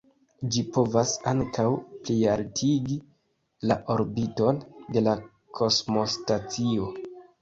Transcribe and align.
Ĝi 0.53 0.61
povas 0.77 1.11
ankaŭ 1.31 1.65
plialtigi 2.07 2.97
la 3.73 3.77
orbiton 3.97 4.65
de 4.97 5.05
la 5.09 5.15
kosmostacio. 5.61 6.91